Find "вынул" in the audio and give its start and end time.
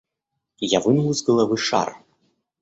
0.85-1.11